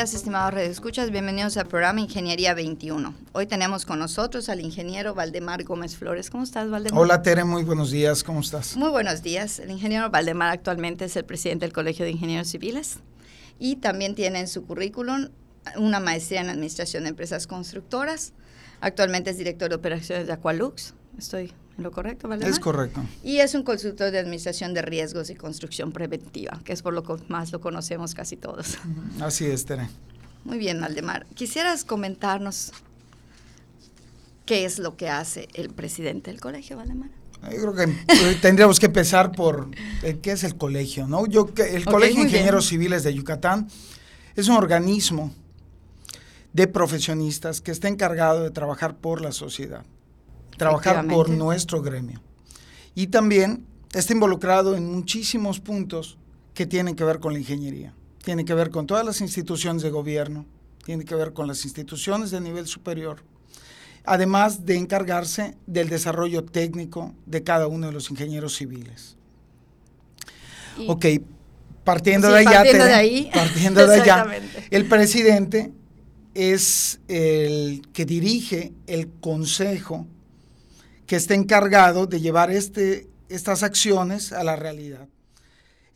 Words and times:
Días, 0.00 0.14
estimados 0.14 0.54
redescuchas. 0.54 1.10
Bienvenidos 1.10 1.58
al 1.58 1.66
programa 1.66 2.00
Ingeniería 2.00 2.54
21. 2.54 3.14
Hoy 3.32 3.46
tenemos 3.46 3.84
con 3.84 3.98
nosotros 3.98 4.48
al 4.48 4.60
ingeniero 4.60 5.14
Valdemar 5.14 5.62
Gómez 5.64 5.94
Flores. 5.94 6.30
¿Cómo 6.30 6.42
estás, 6.42 6.70
Valdemar? 6.70 6.98
Hola, 6.98 7.20
Tere. 7.20 7.44
Muy 7.44 7.64
buenos 7.64 7.90
días. 7.90 8.24
¿Cómo 8.24 8.40
estás? 8.40 8.78
Muy 8.78 8.88
buenos 8.88 9.22
días. 9.22 9.58
El 9.58 9.70
ingeniero 9.70 10.08
Valdemar 10.08 10.48
actualmente 10.48 11.04
es 11.04 11.16
el 11.16 11.26
presidente 11.26 11.66
del 11.66 11.74
Colegio 11.74 12.06
de 12.06 12.12
Ingenieros 12.12 12.48
Civiles 12.48 13.00
y 13.58 13.76
también 13.76 14.14
tiene 14.14 14.40
en 14.40 14.48
su 14.48 14.64
currículum 14.64 15.28
una 15.76 16.00
maestría 16.00 16.40
en 16.40 16.48
Administración 16.48 17.02
de 17.02 17.10
Empresas 17.10 17.46
Constructoras. 17.46 18.32
Actualmente 18.80 19.28
es 19.28 19.36
director 19.36 19.68
de 19.68 19.74
operaciones 19.74 20.26
de 20.26 20.32
Aqualux. 20.32 20.94
Estoy 21.18 21.52
lo 21.78 21.90
correcto, 21.90 22.28
Valdemar? 22.28 22.52
Es 22.52 22.58
correcto. 22.58 23.02
Y 23.22 23.38
es 23.38 23.54
un 23.54 23.62
consultor 23.62 24.10
de 24.10 24.18
administración 24.18 24.74
de 24.74 24.82
riesgos 24.82 25.30
y 25.30 25.34
construcción 25.34 25.92
preventiva, 25.92 26.60
que 26.64 26.72
es 26.72 26.82
por 26.82 26.92
lo 26.92 27.02
que 27.02 27.14
más 27.28 27.52
lo 27.52 27.60
conocemos 27.60 28.14
casi 28.14 28.36
todos. 28.36 28.78
Así 29.20 29.46
es, 29.46 29.64
Tere. 29.64 29.88
Muy 30.44 30.58
bien, 30.58 30.80
Valdemar. 30.80 31.26
¿Quisieras 31.34 31.84
comentarnos 31.84 32.72
qué 34.46 34.64
es 34.64 34.78
lo 34.78 34.96
que 34.96 35.08
hace 35.08 35.48
el 35.54 35.70
presidente 35.70 36.30
del 36.30 36.40
colegio, 36.40 36.76
Valdemar? 36.76 37.10
Yo 37.50 37.72
creo 37.72 37.74
que 37.74 37.82
eh, 37.84 38.38
tendríamos 38.42 38.78
que 38.78 38.86
empezar 38.86 39.32
por 39.32 39.70
eh, 40.02 40.18
qué 40.20 40.32
es 40.32 40.44
el 40.44 40.56
colegio, 40.56 41.06
¿no? 41.06 41.26
Yo 41.26 41.50
el 41.56 41.84
Colegio 41.84 42.20
de 42.20 42.28
Ingenieros 42.28 42.66
Civiles 42.66 43.02
de 43.02 43.14
Yucatán 43.14 43.68
es 44.36 44.48
un 44.48 44.56
organismo 44.56 45.32
de 46.52 46.66
profesionistas 46.66 47.60
que 47.60 47.70
está 47.70 47.88
encargado 47.88 48.42
de 48.42 48.50
trabajar 48.50 48.96
por 48.96 49.20
la 49.20 49.32
sociedad, 49.32 49.84
trabajar 50.60 51.06
por 51.06 51.30
nuestro 51.30 51.80
gremio. 51.80 52.20
Y 52.94 53.06
también 53.06 53.64
está 53.94 54.12
involucrado 54.12 54.76
en 54.76 54.92
muchísimos 54.92 55.58
puntos 55.58 56.18
que 56.52 56.66
tienen 56.66 56.94
que 56.94 57.02
ver 57.02 57.18
con 57.18 57.32
la 57.32 57.38
ingeniería. 57.38 57.94
Tiene 58.22 58.44
que 58.44 58.52
ver 58.52 58.68
con 58.68 58.86
todas 58.86 59.06
las 59.06 59.22
instituciones 59.22 59.82
de 59.82 59.88
gobierno, 59.88 60.44
tiene 60.84 61.06
que 61.06 61.14
ver 61.14 61.32
con 61.32 61.48
las 61.48 61.64
instituciones 61.64 62.30
de 62.30 62.42
nivel 62.42 62.66
superior, 62.66 63.22
además 64.04 64.66
de 64.66 64.76
encargarse 64.76 65.56
del 65.66 65.88
desarrollo 65.88 66.44
técnico 66.44 67.14
de 67.24 67.42
cada 67.42 67.66
uno 67.66 67.86
de 67.86 67.94
los 67.94 68.10
ingenieros 68.10 68.54
civiles. 68.54 69.16
ok, 70.86 71.06
partiendo 71.84 72.30
de 72.30 72.40
allá, 72.40 72.50
partiendo 72.52 72.84
de, 72.84 72.94
ahí, 72.94 73.30
partiendo 73.32 73.86
de 73.86 74.00
allá, 74.02 74.26
el 74.70 74.84
presidente 74.84 75.72
es 76.34 77.00
el 77.08 77.80
que 77.94 78.04
dirige 78.04 78.74
el 78.86 79.08
consejo 79.20 80.06
que 81.10 81.16
está 81.16 81.34
encargado 81.34 82.06
de 82.06 82.20
llevar 82.20 82.52
este, 82.52 83.10
estas 83.28 83.64
acciones 83.64 84.32
a 84.32 84.44
la 84.44 84.54
realidad. 84.54 85.08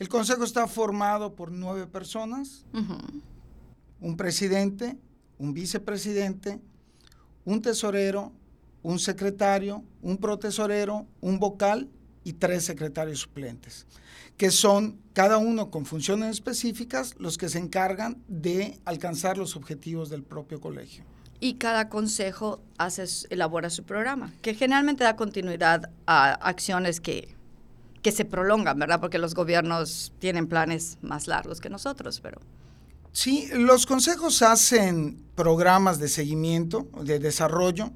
El 0.01 0.09
consejo 0.09 0.43
está 0.43 0.67
formado 0.67 1.37
por 1.37 1.53
nueve 1.53 1.87
personas, 1.87 2.65
un 4.01 4.17
presidente, 4.17 4.99
un 5.39 5.55
vicepresidente, 5.55 6.59
un 7.45 7.63
tesorero, 7.63 8.33
un 8.83 8.99
secretario, 8.99 9.85
un 10.03 10.17
protesorero, 10.17 11.07
un 11.21 11.39
vocal 11.39 11.89
y 12.25 12.33
tres 12.33 12.65
secretarios 12.65 13.21
suplentes, 13.21 13.87
que 14.37 14.51
son 14.51 14.99
cada 15.13 15.39
uno 15.39 15.71
con 15.71 15.87
funciones 15.87 16.31
específicas 16.31 17.15
los 17.21 17.39
que 17.39 17.49
se 17.49 17.61
encargan 17.61 18.21
de 18.27 18.81
alcanzar 18.85 19.39
los 19.39 19.55
objetivos 19.55 20.11
del 20.11 20.25
propio 20.25 20.61
colegio. 20.61 21.05
Y 21.41 21.55
cada 21.55 21.89
consejo 21.89 22.61
hace, 22.79 23.05
elabora 23.31 23.71
su 23.71 23.85
programa, 23.85 24.33
que 24.43 24.55
generalmente 24.55 25.05
da 25.05 25.17
continuidad 25.17 25.91
a 26.07 26.33
acciones 26.33 27.01
que, 27.01 27.35
que 28.03 28.13
se 28.13 28.25
prolongan, 28.25 28.79
¿verdad? 28.79 29.01
Porque 29.01 29.19
los 29.19 29.35
gobiernos 29.35 30.13
tienen 30.19 30.47
planes 30.47 30.99
más 31.03 31.27
largos 31.27 31.61
que 31.61 31.71
nosotros, 31.71 32.21
pero... 32.21 32.41
Sí, 33.13 33.49
los 33.53 33.87
consejos 33.87 34.43
hacen 34.43 35.23
programas 35.35 35.99
de 36.01 36.09
seguimiento, 36.09 36.89
de 37.03 37.19
desarrollo, 37.19 37.93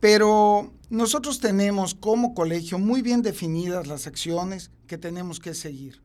pero 0.00 0.72
nosotros 0.88 1.40
tenemos 1.40 1.94
como 1.94 2.34
colegio 2.34 2.78
muy 2.78 3.02
bien 3.02 3.22
definidas 3.22 3.86
las 3.86 4.06
acciones 4.06 4.70
que 4.86 4.96
tenemos 4.96 5.40
que 5.40 5.52
seguir. 5.52 6.00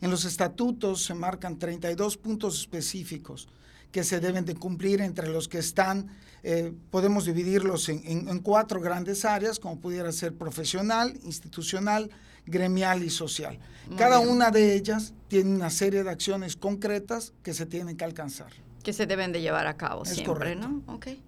En 0.00 0.10
los 0.10 0.24
estatutos 0.24 1.02
se 1.04 1.14
marcan 1.14 1.58
32 1.58 2.16
puntos 2.18 2.58
específicos 2.60 3.48
que 3.94 4.02
se 4.02 4.18
deben 4.18 4.44
de 4.44 4.56
cumplir 4.56 5.00
entre 5.00 5.28
los 5.28 5.46
que 5.46 5.58
están, 5.58 6.08
eh, 6.42 6.72
podemos 6.90 7.26
dividirlos 7.26 7.88
en, 7.88 8.40
cuatro 8.40 8.80
grandes 8.80 9.24
áreas, 9.24 9.60
como 9.60 9.78
pudiera 9.78 10.10
ser 10.10 10.34
profesional, 10.34 11.16
institucional, 11.22 12.10
gremial 12.44 13.04
y 13.04 13.10
social. 13.10 13.56
Cada 13.96 14.18
una 14.18 14.50
de 14.50 14.74
ellas 14.74 15.14
tiene 15.28 15.54
una 15.54 15.70
serie 15.70 16.02
de 16.02 16.10
acciones 16.10 16.56
concretas 16.56 17.34
que 17.44 17.54
se 17.54 17.66
tienen 17.66 17.96
que 17.96 18.04
alcanzar. 18.04 18.48
Que 18.82 18.92
se 18.92 19.06
deben 19.06 19.30
de 19.30 19.42
llevar 19.42 19.68
a 19.68 19.76
cabo 19.76 20.04
siempre, 20.04 20.56
¿no? 20.56 20.82
Okay. 20.88 21.22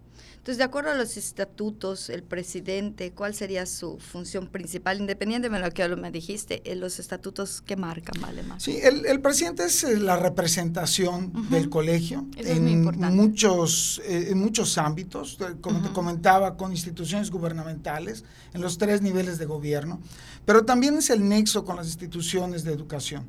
Entonces, 0.47 0.59
de 0.59 0.65
acuerdo 0.65 0.91
a 0.91 0.94
los 0.94 1.16
estatutos, 1.16 2.09
el 2.09 2.22
presidente, 2.22 3.10
¿cuál 3.12 3.34
sería 3.34 3.66
su 3.66 3.99
función 3.99 4.47
principal? 4.47 5.00
Independientemente 5.00 5.82
de 5.82 5.88
lo 5.88 5.97
que 5.97 6.00
me 6.00 6.10
dijiste, 6.12 6.62
en 6.71 6.78
los 6.78 6.99
estatutos 6.99 7.62
que 7.62 7.77
marcan, 7.77 8.21
¿vale? 8.21 8.43
Más? 8.44 8.62
Sí, 8.62 8.78
el, 8.81 9.21
presidente 9.21 9.65
es 9.65 9.82
eh, 9.82 9.99
la 9.99 10.16
representación 10.16 11.32
del 11.50 11.69
colegio 11.69 12.26
en, 12.37 12.84
muchos, 13.16 14.00
eh, 14.05 14.28
en 14.31 14.38
muchos 14.38 14.78
ámbitos, 14.78 15.38
como 15.60 15.82
te 15.82 15.93
comentaba, 15.93 16.56
con 16.56 16.71
instituciones 16.71 17.31
gubernamentales, 17.31 18.25
en 18.55 18.60
los 18.60 18.78
tres 18.78 19.03
niveles 19.03 19.38
de 19.38 19.47
gobierno, 19.47 20.00
pero 20.44 20.65
también 20.65 20.97
es 20.99 21.10
el 21.10 21.28
nexo 21.28 21.65
con 21.65 21.76
las 21.76 21.87
instituciones 21.87 22.62
de 22.62 22.72
educación. 22.72 23.26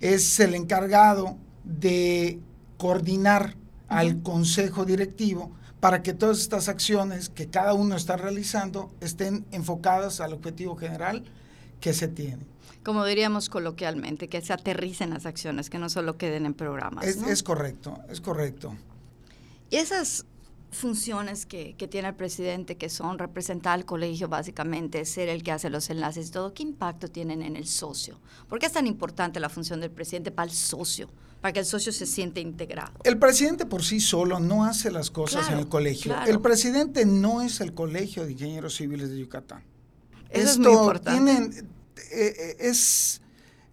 Es 0.00 0.38
el 0.38 0.54
encargado 0.54 1.38
de 1.64 2.40
coordinar 2.76 3.56
al 3.88 4.22
consejo 4.22 4.84
directivo 4.84 5.52
para 5.82 6.00
que 6.04 6.14
todas 6.14 6.38
estas 6.38 6.68
acciones 6.68 7.28
que 7.28 7.48
cada 7.48 7.74
uno 7.74 7.96
está 7.96 8.16
realizando 8.16 8.94
estén 9.00 9.44
enfocadas 9.50 10.20
al 10.20 10.32
objetivo 10.32 10.76
general 10.76 11.24
que 11.80 11.92
se 11.92 12.06
tiene. 12.06 12.46
Como 12.84 13.04
diríamos 13.04 13.48
coloquialmente, 13.48 14.28
que 14.28 14.40
se 14.42 14.52
aterricen 14.52 15.10
las 15.10 15.26
acciones, 15.26 15.70
que 15.70 15.80
no 15.80 15.88
solo 15.88 16.16
queden 16.16 16.46
en 16.46 16.54
programas. 16.54 17.04
Es, 17.04 17.42
correcto, 17.42 17.98
es 18.08 18.20
correcto. 18.20 18.76
Y 19.70 19.76
esas 19.76 20.24
funciones 20.72 21.46
que, 21.46 21.74
que, 21.76 21.86
tiene 21.86 22.08
el 22.08 22.14
presidente, 22.14 22.76
que 22.76 22.88
son 22.88 23.18
representar 23.18 23.74
al 23.74 23.84
colegio 23.84 24.28
básicamente, 24.28 25.04
ser 25.04 25.28
el 25.28 25.42
que 25.42 25.52
hace 25.52 25.70
los 25.70 25.88
enlaces 25.90 26.28
y 26.28 26.30
todo, 26.32 26.52
¿qué 26.54 26.62
impacto 26.62 27.08
tienen 27.08 27.42
en 27.42 27.56
el 27.56 27.66
socio? 27.66 28.18
¿Por 28.48 28.58
qué 28.58 28.66
es 28.66 28.72
tan 28.72 28.86
importante 28.86 29.38
la 29.38 29.48
función 29.48 29.80
del 29.80 29.90
presidente 29.90 30.30
para 30.30 30.50
el 30.50 30.56
socio? 30.56 31.08
para 31.42 31.52
que 31.52 31.58
el 31.58 31.66
socio 31.66 31.90
se 31.92 32.06
siente 32.06 32.40
integrado. 32.40 32.92
El 33.02 33.18
presidente 33.18 33.66
por 33.66 33.82
sí 33.82 33.98
solo 33.98 34.38
no 34.38 34.64
hace 34.64 34.92
las 34.92 35.10
cosas 35.10 35.50
en 35.50 35.58
el 35.58 35.68
colegio. 35.68 36.14
El 36.24 36.40
presidente 36.40 37.04
no 37.04 37.42
es 37.42 37.60
el 37.60 37.74
Colegio 37.74 38.24
de 38.24 38.32
Ingenieros 38.32 38.76
Civiles 38.76 39.10
de 39.10 39.18
Yucatán. 39.18 39.64
Eso 40.30 40.50
es 40.50 40.58
muy 40.58 40.72
importante. 40.72 41.64
Eh, 42.12 42.34
eh, 42.38 42.56
es, 42.60 43.20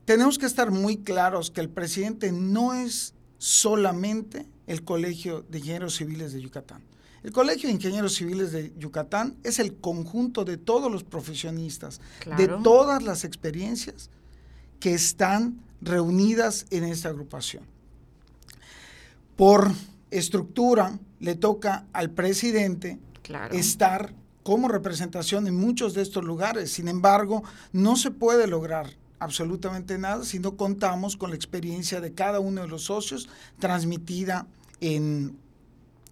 tenemos 0.03 0.39
que 0.39 0.47
estar 0.47 0.71
muy 0.71 0.97
claros 0.97 1.51
que 1.51 1.61
el 1.61 1.69
presidente 1.69 2.31
no 2.31 2.73
es 2.73 3.13
solamente 3.39 4.45
el 4.67 4.83
Colegio 4.83 5.43
de 5.49 5.57
Ingenieros 5.57 5.95
Civiles 5.95 6.33
de 6.33 6.41
Yucatán. 6.41 6.83
El 7.23 7.31
Colegio 7.33 7.67
de 7.67 7.73
Ingenieros 7.73 8.13
Civiles 8.13 8.51
de 8.51 8.71
Yucatán 8.77 9.35
es 9.43 9.57
el 9.59 9.75
conjunto 9.75 10.45
de 10.45 10.57
todos 10.57 10.91
los 10.91 11.03
profesionistas, 11.03 11.99
de 12.37 12.47
todas 12.63 13.01
las 13.01 13.23
experiencias 13.23 14.09
que 14.79 14.93
están 14.93 15.59
reunidas 15.81 16.65
en 16.69 16.83
esta 16.83 17.09
agrupación. 17.09 17.63
Por 19.35 19.71
estructura, 20.11 20.99
le 21.19 21.35
toca 21.35 21.85
al 21.93 22.11
presidente 22.11 22.99
estar 23.51 24.13
como 24.43 24.67
representación 24.67 25.47
en 25.47 25.55
muchos 25.55 25.93
de 25.93 26.01
estos 26.01 26.23
lugares. 26.23 26.71
Sin 26.71 26.87
embargo, 26.87 27.43
no 27.71 27.95
se 27.95 28.11
puede 28.11 28.47
lograr 28.47 28.98
absolutamente 29.19 29.97
nada 29.97 30.23
si 30.23 30.39
no 30.39 30.55
contamos 30.55 31.17
con 31.17 31.29
la 31.29 31.35
experiencia 31.35 32.01
de 32.01 32.13
cada 32.13 32.39
uno 32.39 32.61
de 32.61 32.67
los 32.67 32.85
socios 32.85 33.29
transmitida 33.59 34.47
en 34.81 35.37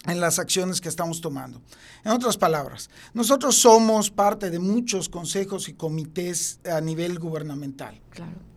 en 0.05 0.19
las 0.19 0.39
acciones 0.39 0.79
que 0.81 0.89
estamos 0.89 1.21
tomando. 1.21 1.61
En 2.03 2.11
otras 2.11 2.38
palabras, 2.38 2.89
nosotros 3.13 3.55
somos 3.55 4.09
parte 4.09 4.49
de 4.49 4.59
muchos 4.59 5.09
consejos 5.09 5.67
y 5.69 5.73
comités 5.73 6.59
a 6.69 6.81
nivel 6.81 7.19
gubernamental. 7.19 7.99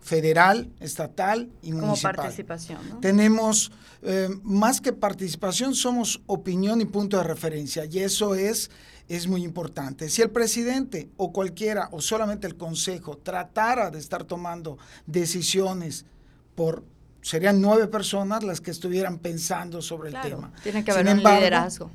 Federal, 0.01 0.71
estatal 0.81 1.51
y 1.63 1.73
municipal. 1.73 2.15
Como 2.15 2.23
participación. 2.23 2.89
¿no? 2.89 3.01
Tenemos, 3.01 3.71
eh, 4.03 4.29
más 4.43 4.81
que 4.81 4.93
participación, 4.93 5.75
somos 5.75 6.23
opinión 6.27 6.81
y 6.81 6.87
punto 6.87 7.19
de 7.19 7.25
referencia. 7.25 7.85
Y 7.85 7.99
eso 7.99 8.35
es, 8.35 8.71
es 9.09 9.27
muy 9.27 9.43
importante. 9.45 10.09
Si 10.09 10.23
el 10.23 10.31
presidente 10.31 11.11
o 11.17 11.33
cualquiera, 11.33 11.89
o 11.93 12.01
solamente 12.01 12.47
el 12.47 12.57
consejo, 12.57 13.19
tratara 13.19 13.91
de 13.91 13.99
estar 13.99 14.25
tomando 14.25 14.79
decisiones 15.07 16.07
por 16.55 16.83
serían 17.23 17.61
nueve 17.61 17.87
personas 17.87 18.43
las 18.43 18.61
que 18.61 18.71
estuvieran 18.71 19.19
pensando 19.19 19.83
sobre 19.83 20.11
el 20.11 20.21
tema. 20.21 20.53
Tiene 20.63 20.85
que 20.85 20.91
haber 20.91 21.09
un 21.09 21.19
liderazgo. 21.19 21.91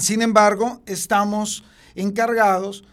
Sin 0.00 0.22
embargo, 0.22 0.82
estamos 0.86 1.64
encargados 1.94 2.84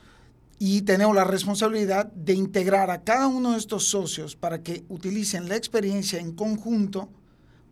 y 0.60 0.84
tenemos 0.84 1.16
la 1.16 1.24
responsabilidad 1.24 2.06
de 2.14 2.34
integrar 2.34 2.92
a 2.92 3.02
cada 3.02 3.28
uno 3.28 3.54
de 3.54 3.58
estos 3.58 3.88
socios 3.88 4.36
para 4.36 4.62
que 4.62 4.84
utilicen 4.90 5.50
la 5.50 5.56
experiencia 5.56 6.20
en 6.20 6.34
conjunto 6.34 7.10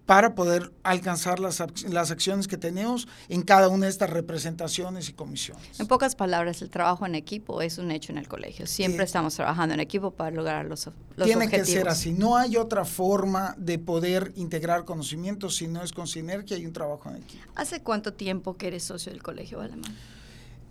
para 0.10 0.34
poder 0.34 0.72
alcanzar 0.82 1.40
las, 1.40 1.64
las, 1.88 2.10
acciones 2.10 2.48
que 2.48 2.58
tenemos 2.58 3.08
en 3.28 3.44
cada 3.44 3.70
una 3.70 3.86
de 3.86 3.92
estas 3.92 4.10
representaciones 4.10 5.08
y 5.08 5.14
comisiones. 5.14 5.80
En 5.80 5.86
pocas 5.86 6.16
palabras, 6.16 6.64
el 6.64 6.72
trabajo 6.72 7.06
en 7.06 7.14
equipo 7.14 7.62
es 7.62 7.78
un 7.78 7.92
hecho 7.92 8.12
en 8.12 8.18
el 8.18 8.28
colegio. 8.28 8.66
Siempre 8.66 9.04
estamos 9.04 9.36
trabajando 9.36 9.76
en 9.76 9.80
equipo 9.80 10.10
para 10.10 10.32
lograr 10.36 10.66
los, 10.66 10.88
los 10.88 10.96
tiene 11.28 11.46
objetivos. 11.46 11.50
Tiene 11.52 11.64
que 11.64 11.66
ser 11.66 11.88
así. 11.90 12.12
No 12.12 12.38
hay 12.38 12.58
otra 12.58 12.86
forma 12.86 13.54
de 13.60 13.78
poder 13.78 14.34
integrar 14.36 14.84
conocimientos 14.84 15.58
si 15.58 15.68
no 15.68 15.84
es 15.84 15.92
con 15.92 16.08
sinergia 16.08 16.58
y 16.58 16.66
un 16.66 16.74
trabajo 16.74 17.08
en 17.12 17.18
equipo. 17.18 17.44
¿Hace 17.54 17.84
cuánto 17.84 18.12
tiempo 18.12 18.58
que 18.58 18.66
eres 18.66 18.82
socio 18.86 19.12
del 19.12 19.22
colegio 19.22 19.62
alemán? 19.62 19.96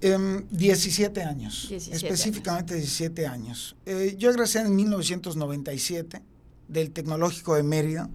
17 0.01 1.21
em, 1.21 1.29
años, 1.29 1.71
específicamente 1.71 2.75
17 2.75 3.29
años. 3.29 3.77
Eh, 3.87 4.17
yo 4.19 4.31
egresé 4.31 4.63
en 4.63 4.75
1997 4.75 6.23
del 6.67 6.91
Tecnológico 6.91 7.55
de 7.55 7.63
Mérida. 7.63 8.11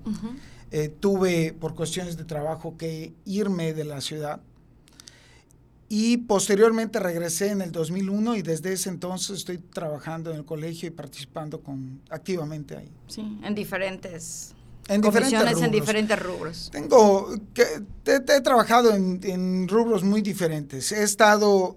Eh, 0.76 0.90
tuve 0.90 1.54
por 1.54 1.76
cuestiones 1.76 2.18
de 2.18 2.24
trabajo 2.24 2.76
que 2.80 3.14
irme 3.26 3.76
de 3.76 3.84
la 3.84 4.02
ciudad 4.02 4.42
y 5.88 6.18
posteriormente 6.18 7.00
regresé 7.00 7.50
en 7.52 7.62
el 7.62 7.72
2001 7.72 8.38
y 8.38 8.42
desde 8.42 8.74
ese 8.74 8.90
entonces 8.90 9.38
estoy 9.38 9.60
trabajando 9.60 10.32
en 10.32 10.38
el 10.38 10.46
colegio 10.46 10.88
y 10.88 10.90
participando 10.90 11.62
con, 11.62 12.02
activamente 12.10 12.76
ahí. 12.76 12.90
Sí, 13.06 13.38
en 13.44 13.54
diferentes 13.54 14.56
en 14.88 15.02
diferentes 15.02 15.62
en 15.62 15.72
diferentes 15.72 16.20
rubros. 16.20 16.70
Tengo, 16.72 17.30
que, 17.54 17.66
he, 18.06 18.42
trabajado 18.42 18.96
en, 18.96 19.20
en, 19.22 19.68
rubros 19.68 20.04
muy 20.04 20.24
diferentes. 20.24 20.92
He 20.92 21.04
estado 21.04 21.76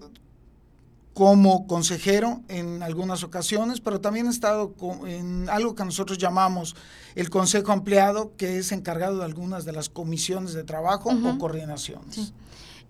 como 1.17 1.67
consejero 1.67 2.43
en 2.49 2.83
algunas 2.83 3.23
ocasiones, 3.23 3.81
pero 3.81 4.03
también 4.03 4.27
he 4.27 4.29
estado 4.29 4.75
en 5.07 5.49
algo 5.49 5.75
que 5.75 5.83
nosotros 5.83 6.19
llamamos 6.19 6.77
el 7.15 7.31
Consejo 7.31 7.73
Ampliado, 7.73 8.33
que 8.37 8.59
es 8.59 8.71
encargado 8.71 9.21
de 9.21 9.25
algunas 9.25 9.65
de 9.65 9.73
las 9.73 9.89
comisiones 9.89 10.53
de 10.53 10.63
trabajo 10.63 11.09
o 11.09 11.39
coordinaciones. 11.39 12.35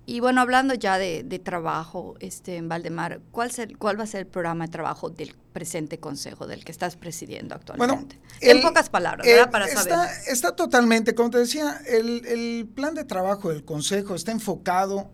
Y 0.09 0.21
bueno, 0.21 0.41
hablando 0.41 0.73
ya 0.73 0.99
de, 0.99 1.41
trabajo 1.43 2.15
este, 2.21 2.57
en 2.57 2.69
Valdemar, 2.69 3.21
¿cuál, 3.33 3.51
¿cuál 3.77 3.99
va 3.99 4.05
a 4.05 4.07
ser 4.07 4.21
el 4.21 4.27
programa 4.29 4.67
de 4.67 4.71
trabajo 4.71 5.11
del 5.11 5.35
presente 5.53 5.99
consejo 5.99 6.47
del 6.47 6.65
que 6.65 6.71
estás 6.71 6.95
presidiendo 6.95 7.57
actualmente? 7.57 8.17
Bueno, 8.17 8.37
en 8.41 8.63
pocas 8.63 8.89
palabras, 8.89 9.27
¿verdad? 9.27 9.51
Para 9.51 9.67
está, 9.67 9.83
saber. 9.83 10.11
Está 10.29 10.55
totalmente, 10.55 11.17
como 11.17 11.31
te 11.31 11.39
decía, 11.39 11.81
el, 11.89 12.69
plan 12.73 12.95
de 12.95 13.05
trabajo 13.05 13.49
del 13.51 13.65
consejo 13.65 14.15
está 14.15 14.31
enfocado 14.31 15.11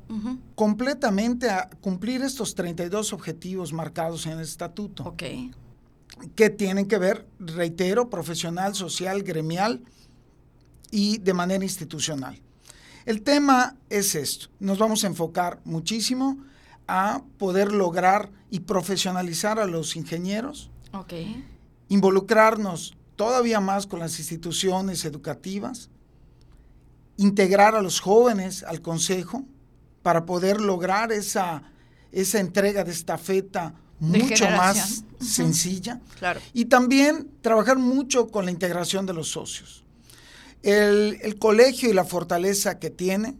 completamente 0.54 1.48
a 1.48 1.70
cumplir 1.80 2.20
estos 2.20 2.54
32 2.54 3.14
objetivos 3.14 3.72
marcados 3.72 4.26
en 4.26 4.32
el 4.32 4.40
estatuto. 4.40 5.04
Ok. 5.04 5.22
Que 6.34 6.50
tienen 6.50 6.86
que 6.86 6.98
ver, 6.98 7.26
reitero, 7.38 8.10
profesional, 8.10 8.74
social, 8.74 9.22
gremial 9.22 9.82
y 10.90 11.16
de 11.16 11.32
manera 11.32 11.64
institucional. 11.64 12.38
El 13.04 13.22
tema 13.22 13.76
es 13.90 14.14
esto. 14.14 14.46
Nos 14.60 14.78
vamos 14.78 15.04
a 15.04 15.08
enfocar 15.08 15.60
muchísimo 15.64 16.38
a 16.86 17.22
poder 17.38 17.72
lograr 17.72 18.30
y 18.50 18.60
profesionalizar 18.60 19.58
a 19.58 19.66
los 19.66 19.96
ingenieros. 19.96 20.70
Involucrarnos 21.88 22.94
todavía 23.16 23.60
más 23.60 23.86
con 23.86 24.00
las 24.00 24.18
instituciones 24.18 25.04
educativas. 25.04 25.90
Integrar 27.16 27.74
a 27.74 27.82
los 27.82 28.00
jóvenes 28.00 28.62
al 28.62 28.80
consejo 28.80 29.44
para 30.02 30.26
poder 30.26 30.60
lograr 30.60 31.12
esa, 31.12 31.62
esa 32.10 32.40
entrega 32.40 32.84
de 32.84 32.92
estafeta 32.92 33.74
mucho 33.98 34.50
más 34.50 35.04
sencilla. 35.20 36.00
Y 36.52 36.64
también 36.64 37.30
trabajar 37.40 37.78
mucho 37.78 38.28
con 38.28 38.44
la 38.44 38.50
integración 38.50 39.06
de 39.06 39.14
los 39.14 39.28
socios. 39.28 39.84
El, 40.62 41.36
colegio 41.38 41.90
y 41.90 41.92
la 41.92 42.04
fortaleza 42.04 42.78
que 42.78 42.90
tiene 42.90 43.36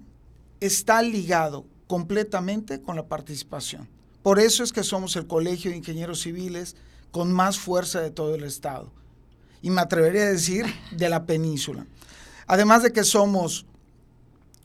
está 0.61 1.03
ligado 1.03 1.67
completamente 1.87 2.81
con 2.81 2.97
la 2.97 3.07
participación. 3.07 3.89
Por 4.23 4.39
eso 4.39 4.65
es 4.65 4.73
que 4.73 4.83
somos 4.83 5.15
el 5.17 5.27
colegio 5.27 5.71
de 5.71 5.77
ingenieros 5.77 6.23
civiles 6.23 6.77
con 7.11 7.33
más 7.33 7.59
fuerza 7.59 8.01
de 8.01 8.11
todo 8.11 8.35
el 8.35 8.45
estado. 8.45 8.91
Y 9.61 9.71
me 9.71 9.81
atrevería 9.81 10.23
a 10.23 10.33
decir 10.33 10.67
de 10.91 11.09
la 11.09 11.25
península. 11.25 11.87
Además 12.47 12.83
de 12.83 12.93
que 12.93 13.05
somos 13.05 13.67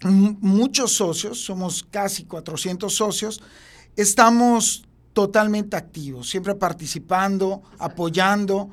muchos 0.04 0.94
socios, 0.94 1.40
somos 1.40 1.86
casi 1.90 2.24
400 2.24 2.94
socios, 2.94 3.42
estamos 3.96 4.84
totalmente 5.14 5.76
activos, 5.76 6.30
siempre 6.30 6.56
participando, 6.56 7.64
apoyando 7.80 8.70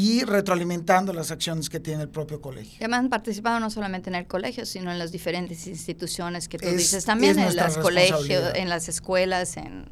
y 0.00 0.22
retroalimentando 0.22 1.12
las 1.12 1.32
acciones 1.32 1.68
que 1.68 1.80
tiene 1.80 2.04
el 2.04 2.08
propio 2.08 2.40
colegio. 2.40 2.74
Y 2.74 2.84
además 2.84 3.00
han 3.00 3.08
participado 3.08 3.58
no 3.58 3.68
solamente 3.68 4.08
en 4.08 4.14
el 4.14 4.28
colegio, 4.28 4.64
sino 4.64 4.92
en 4.92 4.98
las 5.00 5.10
diferentes 5.10 5.66
instituciones 5.66 6.48
que 6.48 6.56
tú 6.56 6.68
dices 6.68 7.04
también, 7.04 7.36
en 7.36 7.56
los 7.56 7.78
colegios, 7.78 8.52
en 8.54 8.68
las 8.68 8.88
escuelas, 8.88 9.56
en, 9.56 9.86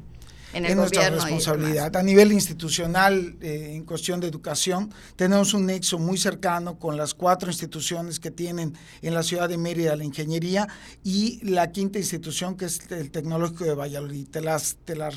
en 0.52 0.64
el 0.64 0.70
es 0.70 0.76
nuestra 0.76 1.10
responsabilidad. 1.10 1.96
A 1.96 2.04
nivel 2.04 2.30
institucional, 2.30 3.36
eh, 3.40 3.72
en 3.74 3.84
cuestión 3.84 4.20
de 4.20 4.28
educación, 4.28 4.94
tenemos 5.16 5.54
un 5.54 5.66
nexo 5.66 5.98
muy 5.98 6.18
cercano 6.18 6.78
con 6.78 6.96
las 6.96 7.12
cuatro 7.12 7.50
instituciones 7.50 8.20
que 8.20 8.30
tienen 8.30 8.74
en 9.02 9.12
la 9.12 9.24
ciudad 9.24 9.48
de 9.48 9.58
Mérida 9.58 9.96
la 9.96 10.04
ingeniería 10.04 10.68
y 11.02 11.44
la 11.44 11.72
quinta 11.72 11.98
institución 11.98 12.56
que 12.56 12.66
es 12.66 12.80
el 12.92 13.10
Tecnológico 13.10 13.64
de 13.64 13.74
Valladolid. 13.74 14.28
Te 14.28 14.40
las, 14.40 14.76
te 14.84 14.94
las 14.94 15.16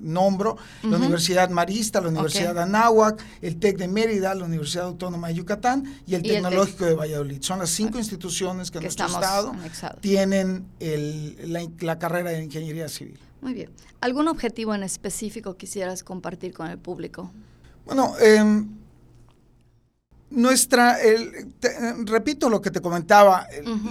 nombro, 0.00 0.56
la 0.82 0.96
Universidad 0.96 1.50
Marista, 1.50 2.00
la 2.00 2.08
Universidad 2.08 2.54
de 2.54 2.62
Anáhuac, 2.62 3.22
el 3.42 3.58
TEC 3.58 3.78
de 3.78 3.88
Mérida, 3.88 4.34
la 4.34 4.44
Universidad 4.44 4.86
Autónoma 4.86 5.28
de 5.28 5.34
Yucatán 5.34 5.84
y 6.06 6.14
el 6.14 6.22
Tecnológico 6.22 6.84
de 6.84 6.94
Valladolid. 6.94 7.42
Son 7.42 7.58
las 7.58 7.70
cinco 7.70 7.98
instituciones 7.98 8.70
que, 8.70 8.78
en 8.78 8.84
nuestro 8.84 9.06
estado 9.06 9.52
tienen 10.00 10.66
la, 11.80 11.98
carrera 11.98 12.30
de 12.30 12.44
ingeniería 12.44 12.88
civil. 12.88 13.18
Muy 13.40 13.54
bien. 13.54 13.70
¿Algún 14.00 14.28
objetivo 14.28 14.74
en 14.74 14.82
específico 14.82 15.56
quisieras 15.56 16.02
compartir 16.02 16.52
con 16.52 16.68
el 16.68 16.78
público? 16.78 17.30
Bueno, 17.86 18.14
em, 18.20 18.68
nuestra, 20.30 20.98
repito 22.04 22.50
lo 22.50 22.60
que 22.60 22.70
te 22.70 22.80
comentaba, 22.80 23.46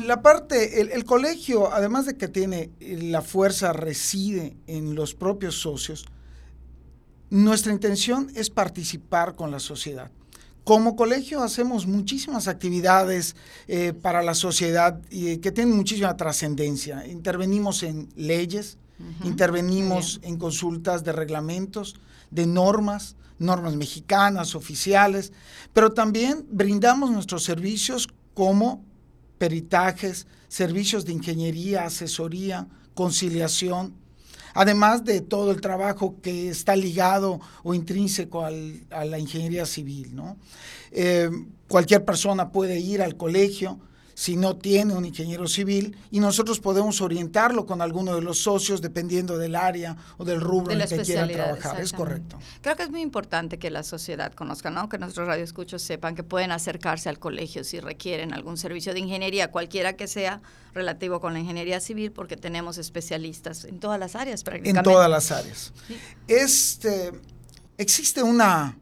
la 0.06 0.22
parte, 0.22 0.82
el, 0.82 1.04
colegio, 1.04 1.74
además 1.74 2.06
de 2.06 2.16
que 2.16 2.28
tiene 2.28 2.70
eh, 2.80 3.00
la 3.02 3.22
fuerza, 3.22 3.74
reside 3.74 4.56
en 4.68 4.94
los 4.96 5.16
propios 5.16 5.56
socios, 5.56 6.06
nuestra 7.30 7.74
intención 7.74 8.32
es 8.36 8.50
participar 8.50 9.36
con 9.36 9.52
la 9.52 9.60
sociedad. 9.60 10.12
Como 10.64 10.96
colegio 10.96 11.42
hacemos 11.44 11.88
muchísimas 11.88 12.48
actividades 12.48 13.36
eh, 13.68 13.94
para 13.94 14.22
la 14.22 14.34
sociedad 14.34 15.00
y, 15.10 15.38
que 15.38 15.52
tienen 15.52 15.76
muchísima 15.76 16.16
trascendencia. 16.18 17.08
Intervenimos 17.08 17.84
en 17.84 18.10
leyes, 18.16 18.78
intervenimos 19.24 20.20
en 20.24 20.38
consultas 20.38 21.04
de 21.04 21.14
reglamentos, 21.14 21.96
de 22.32 22.48
normas, 22.48 23.16
normas 23.40 23.76
mexicanas, 23.76 24.56
oficiales, 24.56 25.32
pero 25.74 25.92
también 25.92 26.46
brindamos 26.50 27.12
nuestros 27.12 27.44
servicios 27.44 28.08
como 28.34 28.84
peritajes, 29.38 30.28
servicios 30.48 31.06
de 31.06 31.14
ingeniería, 31.14 31.86
asesoría, 31.86 32.68
conciliación, 32.94 33.94
además 34.54 35.04
de 35.04 35.22
todo 35.22 35.52
el 35.52 35.62
trabajo 35.62 36.16
que 36.22 36.50
está 36.50 36.76
ligado 36.76 37.40
o 37.64 37.74
intrínseco 37.74 38.44
a 38.44 38.50
la 39.06 39.20
ingeniería 39.20 39.66
civil. 39.66 40.16
¿no? 40.16 40.38
Eh, 40.92 41.30
cualquier 41.68 42.04
persona 42.06 42.52
puede 42.52 42.80
ir 42.80 43.02
al 43.02 43.18
colegio, 43.18 43.80
si 44.18 44.36
no 44.36 44.58
tiene 44.58 44.96
un 44.96 45.06
ingeniero 45.06 45.48
civil 45.48 45.96
y 46.10 46.20
nosotros 46.20 46.60
podemos 46.60 47.02
orientarlo 47.02 47.68
con 47.68 47.84
alguno 47.84 48.16
de 48.16 48.24
los 48.24 48.40
socios 48.40 48.82
dependiendo 48.82 49.38
del 49.38 49.56
área 49.56 49.96
o 50.18 50.26
del 50.26 50.42
rubro 50.42 50.74
en 50.74 50.82
el 50.82 50.90
que 50.90 50.98
quiera 51.04 51.28
trabajar. 51.28 51.80
Es 51.80 51.94
correcto. 51.94 52.40
Creo 52.62 52.76
que 52.76 52.82
es 52.82 52.90
muy 52.90 53.02
importante 53.02 53.60
que 53.60 53.70
la 53.70 53.84
sociedad 53.84 54.34
conozca, 54.34 54.72
¿no? 54.72 54.90
que 54.90 54.98
nuestros 54.98 55.28
radioescuchos 55.28 55.84
sepan 55.84 56.16
que 56.16 56.24
pueden 56.24 56.50
acercarse 56.50 57.10
al 57.10 57.20
colegio 57.20 57.64
si 57.64 57.80
requieren 57.80 58.34
algún 58.34 58.58
servicio 58.58 58.92
de 58.92 59.02
ingeniería, 59.02 59.52
cualquiera 59.52 59.94
que 59.94 60.08
sea 60.08 60.42
relativo 60.74 61.20
con 61.20 61.34
la 61.34 61.40
ingeniería 61.40 61.80
civil, 61.80 62.12
porque 62.12 62.38
tenemos 62.38 62.80
especialistas 62.80 63.66
en 63.66 63.80
todas 63.80 64.00
las 64.00 64.16
áreas 64.16 64.44
prácticamente. 64.44 64.80
En 64.90 64.96
todas 64.96 65.12
las 65.12 65.32
áreas. 65.32 65.74
Este, 66.28 67.12
existe 67.78 68.24
una 68.24 68.80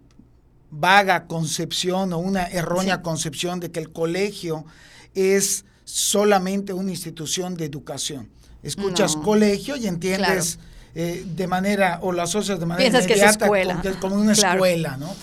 vaga 0.72 1.28
concepción 1.28 2.14
o 2.14 2.20
una 2.20 2.46
errónea 2.46 3.02
concepción 3.02 3.60
de 3.60 3.70
que 3.70 3.82
el 3.82 3.92
colegio 3.92 4.66
es 5.16 5.66
solamente 5.84 6.74
una 6.74 6.92
institución 6.92 7.56
de 7.56 7.66
educación. 7.66 8.30
Escuchas 8.62 9.16
colegio 9.16 9.76
y 9.76 9.88
entiendes 9.88 10.60
eh, 10.96 11.26
de 11.36 11.48
manera, 11.48 12.00
o 12.02 12.12
lo 12.12 12.22
asocias 12.22 12.60
de 12.60 12.66
manera 12.66 12.88
inmediata 12.88 13.50
que 13.82 13.90
es 13.90 13.96
como 13.98 14.16
una 14.16 14.34
escuela, 14.34 14.98
¿no? 14.98 15.14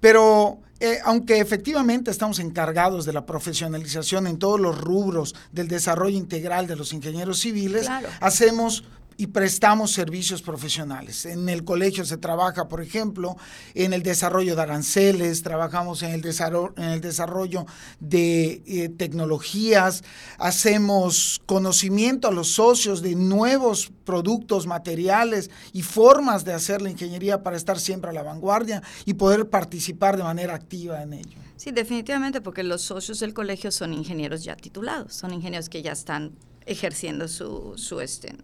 Pero 0.00 0.60
eh, 0.78 0.98
aunque 1.04 1.40
efectivamente 1.40 2.10
estamos 2.10 2.38
encargados 2.38 3.06
de 3.06 3.12
la 3.12 3.24
profesionalización 3.24 4.26
en 4.26 4.38
todos 4.38 4.60
los 4.60 4.78
rubros 4.78 5.34
del 5.52 5.68
desarrollo 5.68 6.16
integral 6.16 6.66
de 6.66 6.76
los 6.76 6.92
ingenieros 6.92 7.40
civiles, 7.40 7.88
hacemos 8.20 8.84
y 9.16 9.28
prestamos 9.28 9.92
servicios 9.92 10.42
profesionales. 10.42 11.26
En 11.26 11.48
el 11.48 11.64
colegio 11.64 12.04
se 12.04 12.16
trabaja, 12.16 12.68
por 12.68 12.82
ejemplo, 12.82 13.36
en 13.74 13.92
el 13.92 14.02
desarrollo 14.02 14.56
de 14.56 14.62
aranceles, 14.62 15.42
trabajamos 15.42 16.02
en 16.02 16.12
el 16.12 16.20
desarrollo, 16.20 16.74
en 16.76 16.90
el 16.90 17.00
desarrollo 17.00 17.66
de 18.00 18.62
eh, 18.66 18.88
tecnologías, 18.88 20.04
hacemos 20.38 21.40
conocimiento 21.46 22.28
a 22.28 22.32
los 22.32 22.48
socios 22.48 23.02
de 23.02 23.14
nuevos 23.14 23.92
productos, 24.04 24.66
materiales 24.66 25.50
y 25.72 25.82
formas 25.82 26.44
de 26.44 26.52
hacer 26.52 26.82
la 26.82 26.90
ingeniería 26.90 27.42
para 27.42 27.56
estar 27.56 27.78
siempre 27.78 28.10
a 28.10 28.12
la 28.12 28.22
vanguardia 28.22 28.82
y 29.04 29.14
poder 29.14 29.48
participar 29.48 30.16
de 30.16 30.22
manera 30.22 30.54
activa 30.54 31.02
en 31.02 31.14
ello. 31.14 31.38
Sí, 31.56 31.70
definitivamente, 31.70 32.40
porque 32.40 32.62
los 32.62 32.82
socios 32.82 33.20
del 33.20 33.32
colegio 33.32 33.70
son 33.70 33.94
ingenieros 33.94 34.44
ya 34.44 34.56
titulados, 34.56 35.14
son 35.14 35.32
ingenieros 35.32 35.68
que 35.68 35.82
ya 35.82 35.92
están 35.92 36.32
ejerciendo 36.66 37.28
su, 37.28 37.74
su 37.76 38.00
este, 38.00 38.36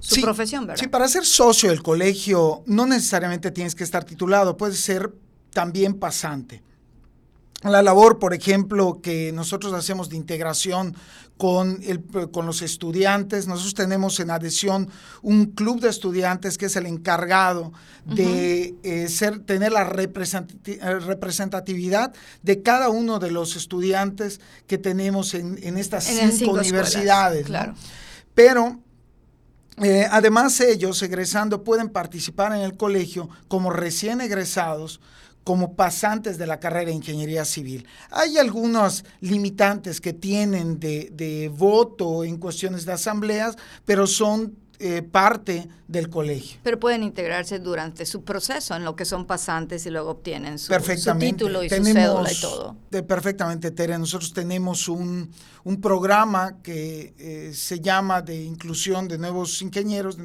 su 0.00 0.20
profesión, 0.20 0.66
¿verdad? 0.66 0.80
Sí, 0.80 0.88
para 0.88 1.08
ser 1.08 1.24
socio 1.24 1.70
del 1.70 1.82
colegio 1.82 2.62
no 2.66 2.86
necesariamente 2.86 3.50
tienes 3.50 3.74
que 3.74 3.84
estar 3.84 4.04
titulado, 4.04 4.56
puedes 4.56 4.80
ser 4.80 5.12
también 5.52 5.94
pasante. 5.94 6.62
La 7.62 7.82
labor, 7.82 8.18
por 8.18 8.34
ejemplo, 8.34 9.00
que 9.00 9.30
nosotros 9.32 9.72
hacemos 9.72 10.08
de 10.08 10.16
integración 10.16 10.96
con, 11.36 11.80
el, 11.84 12.02
con 12.30 12.46
los 12.46 12.62
estudiantes, 12.62 13.46
nosotros 13.46 13.74
tenemos 13.74 14.18
en 14.20 14.30
adhesión 14.30 14.88
un 15.22 15.46
club 15.46 15.80
de 15.80 15.88
estudiantes 15.88 16.56
que 16.58 16.66
es 16.66 16.76
el 16.76 16.86
encargado 16.86 17.72
de 18.04 18.74
eh, 18.82 19.08
ser, 19.08 19.38
tener 19.40 19.72
la 19.72 19.84
representatividad 19.84 22.12
de 22.42 22.62
cada 22.62 22.88
uno 22.88 23.20
de 23.20 23.30
los 23.30 23.54
estudiantes 23.54 24.40
que 24.66 24.78
tenemos 24.78 25.34
en, 25.34 25.78
estas 25.78 26.04
cinco, 26.04 26.52
universidades. 26.52 27.46
Claro. 27.46 27.74
Pero 28.34 28.80
eh, 29.78 30.06
además, 30.10 30.60
ellos, 30.60 31.02
egresando, 31.02 31.64
pueden 31.64 31.88
participar 31.88 32.52
en 32.52 32.62
el 32.62 32.76
colegio 32.76 33.28
como 33.48 33.70
recién 33.70 34.20
egresados, 34.20 35.00
como 35.44 35.74
pasantes 35.74 36.38
de 36.38 36.46
la 36.46 36.60
carrera 36.60 36.86
de 36.86 36.92
ingeniería 36.92 37.44
civil. 37.44 37.86
Hay 38.10 38.38
algunos 38.38 39.04
limitantes 39.20 40.00
que 40.00 40.12
tienen 40.12 40.78
de, 40.78 41.10
de 41.12 41.48
voto 41.48 42.22
en 42.22 42.36
cuestiones 42.36 42.84
de 42.84 42.92
asambleas, 42.92 43.56
pero 43.84 44.06
son 44.06 44.56
eh, 44.78 45.02
parte 45.02 45.68
del 45.86 46.08
colegio. 46.08 46.58
Pero 46.62 46.80
pueden 46.80 47.02
integrarse 47.02 47.58
durante 47.58 48.04
su 48.06 48.24
proceso, 48.24 48.74
en 48.74 48.84
lo 48.84 48.96
que 48.96 49.04
son 49.04 49.26
pasantes 49.26 49.86
y 49.86 49.90
luego 49.90 50.10
obtienen 50.10 50.58
su, 50.58 50.72
título 51.18 51.62
y 51.62 51.68
su 51.68 51.84
cédula 51.84 52.32
y 52.32 52.40
todo. 52.40 52.76
perfectamente, 53.06 53.70
Tere. 53.70 53.98
Nosotros 53.98 54.32
tenemos 54.32 54.88
un, 54.88 55.30
programa 55.80 56.60
que 56.62 57.14
eh, 57.18 57.52
se 57.54 57.80
llama 57.80 58.22
de 58.22 58.42
inclusión 58.42 59.06
de 59.06 59.18
nuevos 59.18 59.62
ingenieros, 59.62 60.16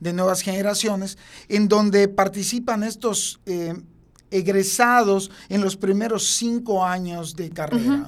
de, 0.00 0.12
nuevas 0.12 0.42
generaciones, 0.42 1.16
en 1.48 1.68
donde 1.68 2.08
participan 2.08 2.82
estos 2.82 3.40
eh, 3.46 3.74
egresados 4.34 5.30
en 5.48 5.60
los 5.60 5.76
primeros 5.76 6.26
cinco 6.36 6.84
años 6.84 7.36
de 7.36 7.50
carrera. 7.50 8.04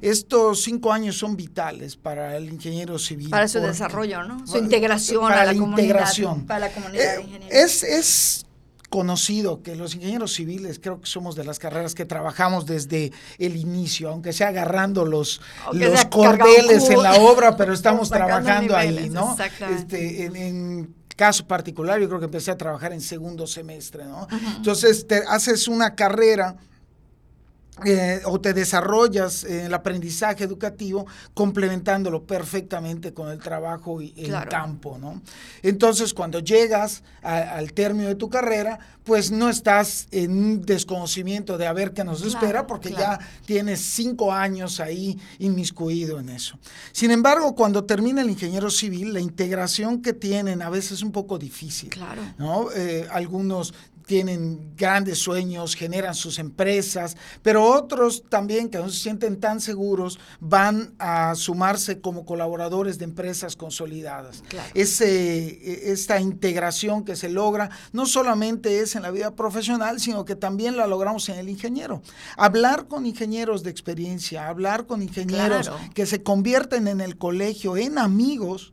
Estos 0.00 0.62
cinco 0.62 0.92
años 0.92 1.16
son 1.18 1.36
vitales 1.36 1.96
para 1.96 2.36
el 2.36 2.48
ingeniero 2.48 2.98
civil. 2.98 3.30
Para 3.30 3.48
su 3.48 3.58
desarrollo, 3.58 4.22
¿no? 4.22 4.46
Su 4.46 4.58
integración 4.58 5.32
a 5.32 5.44
la, 5.44 5.52
integración. 5.52 6.46
Para 6.46 6.60
la 6.68 6.72
comunidad 6.72 7.16
de 7.16 7.20
eh, 7.20 7.22
ingenieros. 7.22 7.82
Es, 7.82 8.42
conocido 8.88 9.62
que 9.62 9.74
los 9.74 9.96
ingenieros 9.96 10.32
civiles 10.32 10.78
creo 10.78 11.00
que 11.00 11.08
somos 11.08 11.34
de 11.34 11.44
las 11.44 11.58
carreras 11.58 11.96
que 11.96 12.04
trabajamos 12.04 12.66
desde 12.66 13.10
el 13.36 13.56
inicio, 13.56 14.08
aunque 14.08 14.32
sea 14.32 14.48
agarrando 14.48 15.04
los, 15.04 15.40
los 15.72 16.04
cordeles 16.04 16.88
en 16.88 17.02
la 17.02 17.14
obra, 17.16 17.56
pero 17.56 17.74
estamos 17.74 18.08
trabajando 18.10 18.76
ahí, 18.76 19.10
¿no? 19.10 19.36
Este, 19.76 20.26
en 20.26 20.94
caso 21.16 21.46
particular, 21.46 21.98
yo 22.00 22.06
creo 22.08 22.20
que 22.20 22.26
empecé 22.26 22.50
a 22.50 22.56
trabajar 22.56 22.92
en 22.92 23.00
segundo 23.00 23.46
semestre, 23.46 24.04
¿no? 24.04 24.28
Entonces, 24.56 25.06
te 25.06 25.22
haces 25.26 25.66
una 25.66 25.94
carrera 25.94 26.56
eh, 27.84 28.22
o 28.24 28.40
te 28.40 28.54
desarrollas 28.54 29.44
en 29.44 29.66
el 29.66 29.74
aprendizaje 29.74 30.44
educativo 30.44 31.06
complementándolo 31.34 32.24
perfectamente 32.24 33.12
con 33.12 33.28
el 33.28 33.38
trabajo 33.38 34.00
y 34.00 34.14
el 34.16 34.32
campo, 34.48 34.96
¿no? 34.98 35.20
Entonces, 35.62 36.14
cuando 36.14 36.40
llegas 36.40 37.02
al 37.22 37.74
término 37.74 38.08
de 38.08 38.14
tu 38.14 38.30
carrera, 38.30 38.78
pues 39.04 39.30
no 39.30 39.50
estás 39.50 40.08
en 40.10 40.62
desconocimiento 40.62 41.58
de 41.58 41.66
a 41.66 41.72
ver 41.74 41.92
qué 41.92 42.02
nos 42.02 42.22
espera, 42.22 42.66
porque 42.66 42.92
ya 42.92 43.18
tienes 43.44 43.80
cinco 43.80 44.32
años 44.32 44.80
ahí 44.80 45.18
inmiscuido 45.38 46.18
en 46.18 46.30
eso. 46.30 46.58
Sin 46.92 47.10
embargo, 47.10 47.54
cuando 47.54 47.84
termina 47.84 48.22
el 48.22 48.30
ingeniero 48.30 48.70
civil, 48.70 49.12
la 49.12 49.20
integración 49.20 50.00
que 50.00 50.14
tienen 50.14 50.62
a 50.62 50.70
veces 50.70 50.92
es 50.92 51.02
un 51.02 51.12
poco 51.12 51.38
difícil, 51.38 51.90
¿no? 52.38 52.70
Eh, 52.72 53.06
algunos 53.12 53.74
tienen 54.06 54.74
grandes 54.76 55.18
sueños, 55.18 55.74
generan 55.74 56.14
sus 56.14 56.38
empresas, 56.38 57.16
pero 57.42 57.64
otros 57.64 58.22
también 58.28 58.70
que 58.70 58.78
no 58.78 58.88
se 58.88 59.00
sienten 59.00 59.40
tan 59.40 59.60
seguros 59.60 60.18
van 60.40 60.94
a 60.98 61.34
sumarse 61.34 62.00
como 62.00 62.24
colaboradores 62.24 62.98
de 62.98 63.04
empresas 63.04 63.56
consolidadas. 63.56 64.44
Ese, 64.74 65.90
esta 65.90 66.20
integración 66.20 67.04
que 67.04 67.16
se 67.16 67.28
logra 67.28 67.70
no 67.92 68.06
solamente 68.06 68.80
es 68.80 68.94
en 68.94 69.02
la 69.02 69.10
vida 69.10 69.34
profesional, 69.34 69.98
sino 69.98 70.24
que 70.24 70.36
también 70.36 70.76
la 70.76 70.86
logramos 70.86 71.28
en 71.28 71.38
el 71.38 71.48
ingeniero. 71.48 72.00
Hablar 72.36 72.86
con 72.86 73.06
ingenieros 73.06 73.64
de 73.64 73.70
experiencia, 73.70 74.48
hablar 74.48 74.86
con 74.86 75.02
ingenieros 75.02 75.70
que 75.94 76.06
se 76.06 76.22
convierten 76.22 76.86
en 76.86 77.00
el 77.00 77.18
colegio 77.18 77.76
en 77.76 77.98
amigos, 77.98 78.72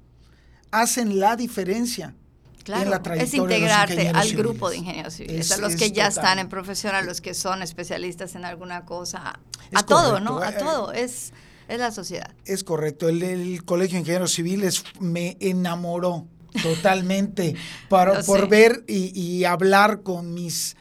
hacen 0.69 1.19
la 1.19 1.35
diferencia 1.35 2.15
Claro, 2.63 3.01
es 3.15 3.33
integrarte 3.33 4.09
al 4.09 4.31
grupo 4.33 4.69
de 4.69 4.77
ingenieros 4.77 5.15
civiles, 5.15 5.51
a 5.51 5.57
los 5.57 5.75
que 5.75 5.91
ya 5.91 6.07
están 6.07 6.39
en 6.39 6.47
profesión, 6.47 6.95
a 6.95 7.01
los 7.01 7.19
que 7.19 7.33
son 7.33 7.61
especialistas 7.61 8.35
en 8.35 8.45
alguna 8.45 8.85
cosa, 8.85 9.39
a 9.73 9.83
todo, 9.83 10.21
¿no? 10.21 10.39
A 10.39 10.51
eh, 10.51 10.55
todo, 10.57 10.93
es, 10.93 11.33
es 11.67 11.79
la 11.79 11.91
sociedad. 11.91 12.33
Es 12.45 12.63
correcto, 12.63 13.09
el, 13.09 13.63
Colegio 13.65 13.95
de 13.95 13.99
Ingenieros 13.99 14.31
Civiles 14.31 14.85
me 14.99 15.35
enamoró 15.41 16.25
totalmente 16.61 17.55
para, 17.89 18.21
por 18.23 18.47
ver 18.47 18.85
y, 18.87 19.43
hablar 19.43 20.01
con 20.01 20.33
mis, 20.33 20.77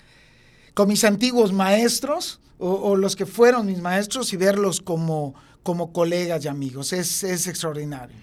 con 0.75 0.89
mis 0.89 1.03
antiguos 1.03 1.53
maestros 1.53 2.41
o, 2.59 2.95
los 2.95 3.17
que 3.17 3.27
fueron 3.27 3.67
mis 3.67 3.81
maestros 3.81 4.33
y 4.33 4.37
verlos 4.37 4.81
como, 4.81 5.35
como 5.65 5.93
colegas 5.93 6.45
y 6.45 6.49
amigos. 6.49 6.93
Es, 6.93 7.25
es 7.25 7.49
extraordinario. 7.49 8.17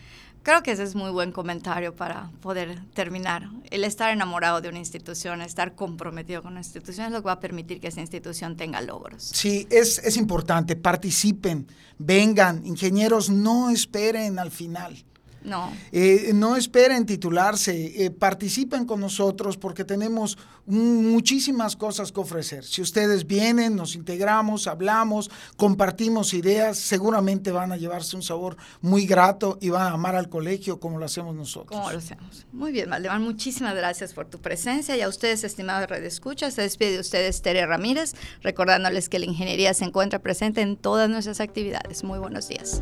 Creo 0.43 0.63
que 0.63 0.71
ese 0.71 0.83
es 0.83 0.95
muy 0.95 1.11
buen 1.11 1.31
comentario 1.31 1.95
para 1.95 2.31
poder 2.41 2.79
terminar. 2.93 3.49
El 3.69 3.83
estar 3.83 4.11
enamorado 4.11 4.61
de 4.61 4.69
una 4.69 4.79
institución, 4.79 5.41
estar 5.41 5.75
comprometido 5.75 6.41
con 6.41 6.53
una 6.53 6.61
institución 6.61 7.07
es 7.07 7.11
lo 7.11 7.21
que 7.21 7.25
va 7.25 7.33
a 7.33 7.39
permitir 7.39 7.79
que 7.79 7.87
esa 7.87 8.01
institución 8.01 8.55
tenga 8.55 8.81
logros. 8.81 9.23
Sí, 9.23 9.67
es, 9.69 9.99
es 9.99 10.17
importante, 10.17 10.75
participen, 10.75 11.67
vengan, 11.97 12.65
ingenieros, 12.65 13.29
no 13.29 13.69
esperen 13.69 14.39
al 14.39 14.51
final. 14.51 15.03
No. 15.43 15.71
Eh, 15.91 16.31
no 16.33 16.55
esperen 16.55 17.05
titularse, 17.05 18.05
eh, 18.05 18.11
participen 18.11 18.85
con 18.85 18.99
nosotros 18.99 19.57
porque 19.57 19.85
tenemos 19.85 20.37
muchísimas 20.65 21.75
cosas 21.75 22.11
que 22.11 22.19
ofrecer. 22.19 22.63
Si 22.63 22.81
ustedes 22.81 23.25
vienen, 23.25 23.75
nos 23.75 23.95
integramos, 23.95 24.67
hablamos, 24.67 25.31
compartimos 25.57 26.33
ideas, 26.33 26.77
seguramente 26.77 27.51
van 27.51 27.71
a 27.71 27.77
llevarse 27.77 28.15
un 28.15 28.21
sabor 28.21 28.55
muy 28.81 29.05
grato 29.05 29.57
y 29.61 29.69
van 29.69 29.83
a 29.83 29.91
amar 29.95 30.15
al 30.15 30.29
colegio 30.29 30.79
como 30.79 30.99
lo 30.99 31.05
hacemos 31.05 31.35
nosotros. 31.35 31.77
Como 31.79 31.91
lo 31.91 31.97
hacemos. 31.97 32.45
Muy 32.51 32.71
bien, 32.71 32.89
Valdemar, 32.89 33.19
muchísimas 33.19 33.75
gracias 33.75 34.13
por 34.13 34.27
tu 34.27 34.39
presencia 34.39 34.95
y 34.95 35.01
a 35.01 35.09
ustedes, 35.09 35.43
estimados 35.43 35.89
Red 35.89 36.03
Escucha, 36.03 36.51
se 36.51 36.61
despide 36.61 36.91
de 36.91 36.99
ustedes 36.99 37.41
Tere 37.41 37.65
Ramírez, 37.65 38.13
recordándoles 38.41 39.09
que 39.09 39.19
la 39.19 39.25
ingeniería 39.25 39.73
se 39.73 39.85
encuentra 39.85 40.19
presente 40.19 40.61
en 40.61 40.77
todas 40.77 41.09
nuestras 41.09 41.39
actividades. 41.39 42.03
Muy 42.03 42.19
buenos 42.19 42.47
días. 42.47 42.81